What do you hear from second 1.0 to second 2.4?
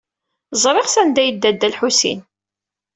ay yedda Dda Lḥusin.